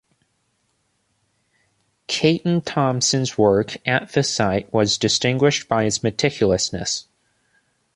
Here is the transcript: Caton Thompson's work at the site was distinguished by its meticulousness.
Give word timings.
Caton 2.07 2.61
Thompson's 2.61 3.37
work 3.37 3.77
at 3.87 4.13
the 4.13 4.23
site 4.23 4.73
was 4.73 4.97
distinguished 4.97 5.67
by 5.69 5.83
its 5.83 5.99
meticulousness. 5.99 7.05